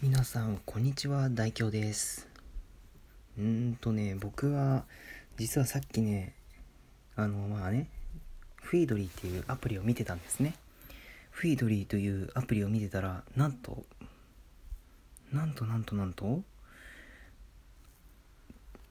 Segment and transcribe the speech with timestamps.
[0.00, 2.28] 皆さんこんにちは大京です。
[3.36, 4.84] うーんとね僕は
[5.36, 6.34] 実はさっきね
[7.16, 7.88] あのまあね
[8.62, 10.54] フィードリーっていうアプリを見てたんですね。
[11.32, 13.82] フィードリーというアプリを見てたらなんと
[15.32, 16.42] なんとなんとなんと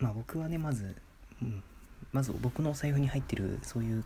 [0.00, 0.94] まあ僕はねまず、
[1.40, 1.62] うん、
[2.12, 4.04] まず僕のお財布に入ってるそういう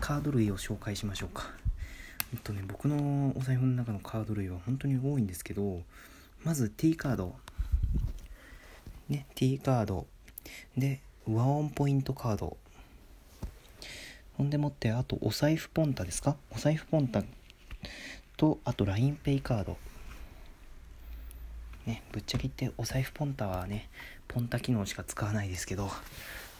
[0.00, 1.44] カード類を紹介しましょうか。
[2.34, 5.80] えっとね僕のお財布の中のカード類は本当に多いんですけど
[6.46, 7.34] まず T カード。
[9.08, 10.06] ね T カード。
[10.78, 12.56] で和音ポイントカード。
[14.34, 16.36] ほんでもってあとお財布ポンタですか？
[16.54, 17.24] お財布ポンタ
[18.36, 19.76] とあと LINEPay カード。
[21.84, 23.90] ねぶっちゃけ言ってお財布ポンタはね
[24.28, 25.90] ポンタ機能しか使わないですけど。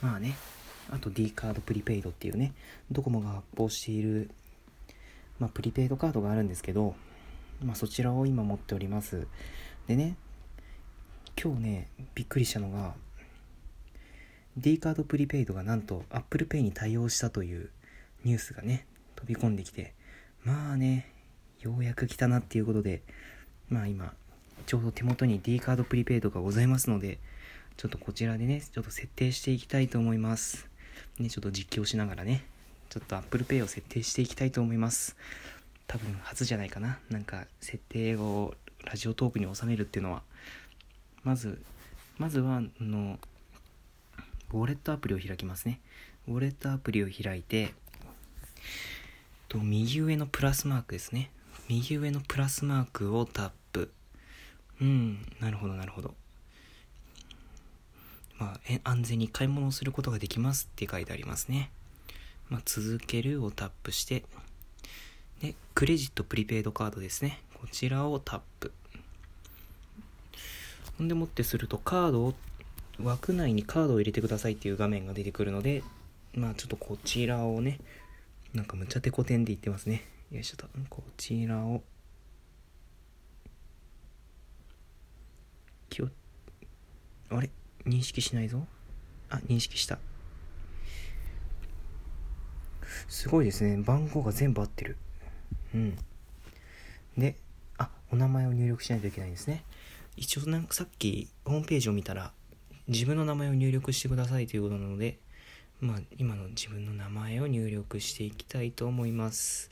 [0.01, 0.35] まあね
[0.91, 2.51] あと D カードプリペイドっていうね
[2.91, 4.31] ドコモが発行している
[5.39, 6.93] まあ、プリペイドカードがあるんですけど、
[7.63, 9.27] まあ、そちらを今持っております。
[9.87, 10.15] でね
[11.41, 12.93] 今日ねびっくりしたのが
[14.57, 17.69] D カードプリペイドがなんと Apple Pay に対応したという
[18.25, 19.93] ニュースがね飛び込んできて
[20.43, 21.11] まあね
[21.61, 23.01] ようやく来たなっていうことで
[23.69, 24.13] まあ今
[24.65, 27.19] ちょうど手元に D カードプリペイドがございますので
[27.77, 30.67] ちょっとこちらでねちょっと設定していきたいと思います。
[31.19, 32.43] ねちょっと実況しながらね
[32.89, 35.15] ちょっと Apple Pay を設定していきたいと思います。
[35.85, 36.99] 多分初じゃないかな。
[37.09, 38.55] なんか設定を
[38.89, 40.21] ラジオトークに収めるっていうのは
[41.23, 41.61] まず
[42.17, 43.19] まずはあの
[44.53, 45.79] ウォレットアプリを開きますね
[46.27, 47.73] ウォレットアプリを開いて
[49.49, 51.29] と右上のプラスマークですね
[51.67, 53.91] 右上のプラスマークをタップ
[54.81, 56.13] うんなるほどなるほど
[58.39, 61.71] まあ、安全に買い物をすることができますって書いてありますね。
[62.49, 64.23] まあ、続けるをタップして、
[65.41, 67.41] で、クレジットプリペイドカードですね。
[67.55, 68.71] こちらをタップ。
[70.97, 72.33] ほんでもってすると、カードを、
[73.01, 75.83] 枠内にカードを入れてくださいっていう画面が出てくるので、
[76.33, 77.79] まあちょっとこちらをね、
[78.53, 80.03] なんかむちゃテコテンで言ってますね。
[80.31, 80.67] よいしょと。
[80.89, 81.83] こちらを、
[85.89, 86.09] 気を、
[87.29, 87.49] あれ？
[87.85, 88.65] 認識しないぞ。
[89.29, 89.99] あ、認識した。
[93.07, 93.77] すごいですね。
[93.77, 94.97] 番号が全部合ってる。
[95.75, 95.97] うん。
[97.17, 97.35] で、
[97.77, 99.63] あ、お名前を入力しないといけないんですね。
[100.17, 102.33] 一応なんかさっきホームページを見たら、
[102.87, 105.19] 自分の名前を入力してくださいということなので、
[105.79, 109.69] まあ、今の自分の名前を入力していきたいと思います。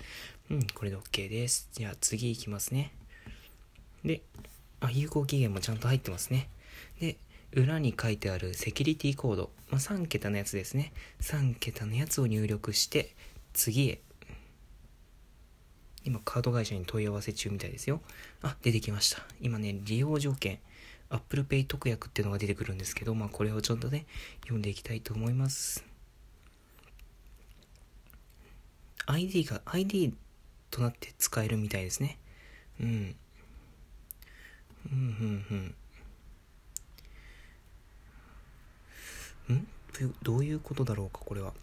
[0.50, 1.70] うん、これで OK です。
[1.74, 2.94] じゃあ次いきますね。
[4.04, 4.22] で、
[4.80, 6.50] あ、有効期限もちゃんと入ってますね。
[7.00, 7.18] で、
[7.56, 10.92] 裏に書いてあるセキュリティコード、まあ、3桁のやつですね
[11.22, 13.16] 3桁のやつを入力して
[13.54, 14.02] 次へ
[16.06, 18.02] 今カード会社に問い合わせ中みたいですよ。
[18.42, 19.24] あ出てきました。
[19.42, 20.60] 今ね利用条件
[21.10, 24.06] Apple Pay 特約っていうのが出てくるんですけどまあこれをちょっとね
[24.42, 25.84] 読んでいきたいと思います。
[29.08, 30.14] ID が ID
[30.72, 32.18] となって使えるみたいですね。
[32.80, 33.16] うん。
[34.92, 35.76] うんうん
[39.50, 39.56] うん。
[39.58, 39.68] ん？
[40.24, 41.54] どういうことだろうかこれは。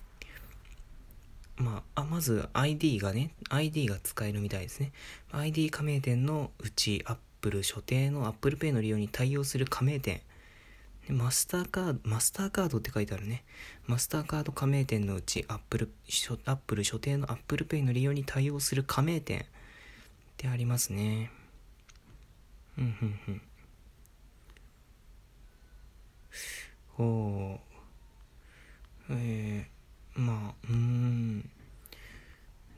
[1.62, 4.92] まあ、あまず ID がね ID が使えるみたいですね
[5.30, 10.22] ID 加盟店のうち Apple 所定の ApplePay の利用に対応する加盟店
[11.08, 13.42] マスターカード、マスターカードって書いてあるね。
[13.86, 15.90] マスターカード加盟店のうち、Apple、
[16.44, 19.44] Apple 所定の Apple Pay の利用に対応する加盟店っ
[20.36, 21.32] てありますね。
[22.78, 23.42] うん、うん、うん。
[26.96, 27.60] ほ
[29.10, 29.12] う。
[29.12, 31.50] えー、まあ、うん。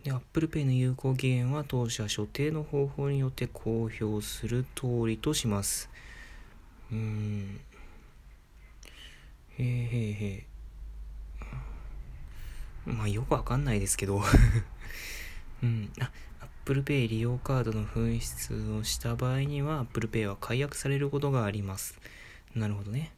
[0.04, 5.88] で、Apple Pay の有効期限は当社所定の方法によって公表する通りとします。
[6.92, 7.60] うん。
[9.59, 10.47] へえへえへえ。
[12.84, 14.20] まあ、よくわかんないですけど
[15.62, 15.91] うん。
[15.98, 16.10] あ、
[16.43, 21.99] Apple Pay 利用カードの紛失をした場合には Apple Pay は解約されることがあります。
[22.55, 23.14] なるほどね。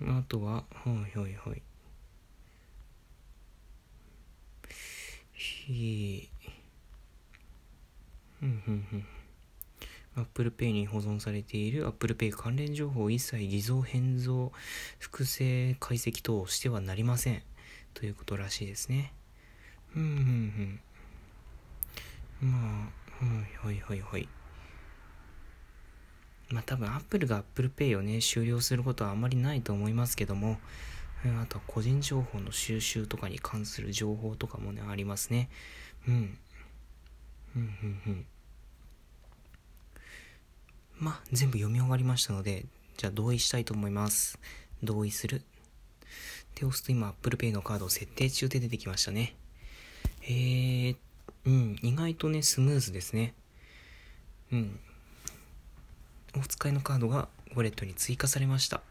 [0.00, 1.67] あとは、はいはいはい。
[5.38, 6.28] ひ
[8.42, 9.06] うんうんうん
[10.16, 14.50] Apple Pay に保存されている Apple Pay 関連情報を一切偽造、変造、
[14.98, 17.42] 複製、解析等をしてはなりません。
[17.94, 19.12] ということらしいですね。
[19.94, 20.80] うんうん
[22.42, 22.50] うん。
[22.50, 22.90] ま
[23.20, 24.28] あ、はいはいはいはい。
[26.50, 30.58] まあ多分 Apple が Apple Pay をね、終了することはあまりないと思いますけども、
[31.24, 35.48] あとは個人情報の収集とかに関する情報とかもね、ありますね。
[36.06, 36.38] うん。
[37.56, 38.26] うん、うん、うん。
[40.98, 42.66] ま、全部読み終わりましたので、
[42.96, 44.38] じゃあ同意したいと思います。
[44.82, 45.42] 同意する。
[46.54, 49.34] で、押すと今 Apple Pay のカードを設定中で出てきましたね。
[50.22, 50.96] えー、
[51.46, 53.34] うん、意外とね、スムーズですね。
[54.52, 54.80] うん。
[56.36, 58.82] お使いのカードがウォレットに追加されました。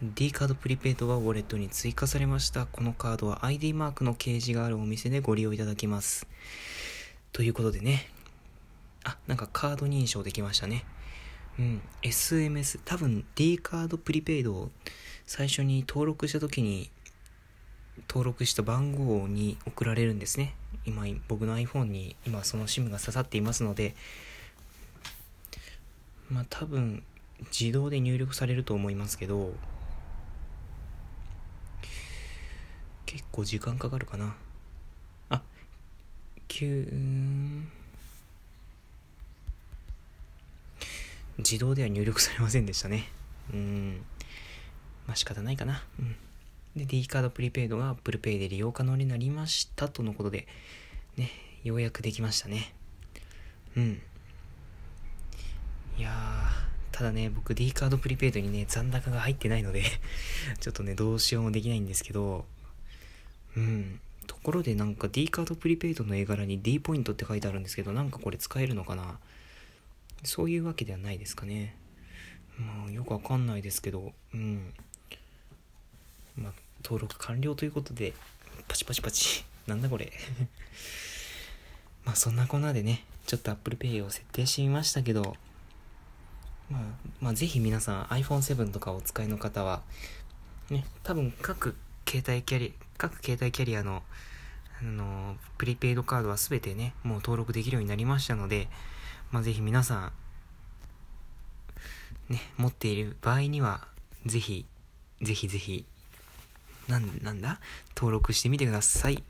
[0.00, 2.66] D カードプリペイドはウォレットに追加されました。
[2.66, 6.28] このカードは ID マークの掲示があるお店でご利用いただけます。
[7.32, 8.08] ということでね。
[9.02, 10.84] あ、なんかカード認証できましたね。
[11.58, 11.82] うん。
[12.02, 14.70] SMS、多分 D カードプリペイドを
[15.26, 16.92] 最初に登録した時に
[18.08, 20.54] 登録した番号に送られるんですね。
[20.84, 23.96] 今、僕の iPhone に今その SIM が刺さっていますので、
[26.30, 27.02] まあ多分
[27.50, 29.54] 自動で入力されると思いますけど、
[33.08, 34.36] 結構時間かかるかな。
[35.30, 35.40] あ、
[36.48, 37.62] 9、
[41.38, 43.08] 自動では入力されませんでしたね。
[43.50, 44.04] うん。
[45.06, 45.82] まあ仕方ないかな。
[45.98, 46.16] うん。
[46.76, 50.46] で、D カードプリペイドが Apple Pay で利用可能になりましたとのことで、
[51.16, 51.30] ね、
[51.64, 52.74] ようやくできましたね。
[53.74, 54.02] うん。
[55.96, 59.82] いやー、ただね、僕 D カードプリペイドにね、残高が入ってないので
[60.60, 62.44] ちょっとね、どうしようもできないんですけど、
[63.58, 64.00] うん。
[64.26, 69.18] ところでなんか D カードプリペイドの絵柄に D ポイントって書いてあるんですけど、なんかこれ使えるのかな？
[70.24, 71.76] そういうわけではないですかね。
[72.58, 74.72] まあ、よくわかんないですけど、うん。
[76.36, 76.52] まあ、
[76.84, 78.14] 登録完了ということで、
[78.66, 79.44] パチパチパチ。
[79.66, 80.12] なんだこれ
[82.04, 85.36] まあ、そんなこんなでね、ちょっと Apple Pay を設定してみましたけど、
[86.70, 86.82] まあ、
[87.20, 89.82] まあ、ぜひ皆さん iPhone7 とかお使いの方は、
[90.70, 91.76] ね、多分各
[92.08, 94.02] 携帯キャリ、各携帯キャリアの、
[94.82, 98.68] あの、プリペイドカードは全てね、もう登録できるようになりましたので、
[99.30, 100.12] まあ、ぜひ皆さ
[102.28, 103.86] ん、ね、持っている場合には、
[104.26, 104.66] ぜひ、
[105.22, 105.86] ぜひぜひ、
[106.88, 107.60] なん、なんだ？
[107.96, 109.22] 登録してみてください。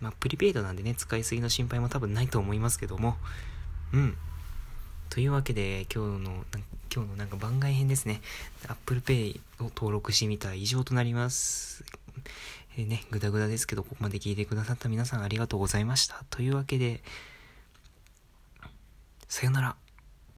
[0.00, 3.16] まあ、プリペイドなんでね、使いすぎの心配も多分ないと思いますけども、
[3.92, 4.16] うん。
[5.08, 6.44] というわけで、今日の、
[6.94, 8.20] 今日のなんか番外編ですね。
[8.68, 11.84] Apple Pay を登録してみた以上となります。
[12.76, 16.24] えー、ね、ぐだぐだですけど、ここまで聞いてくださった皆さんありがとうございました。
[16.30, 17.02] というわけで、
[19.28, 19.76] さよなら。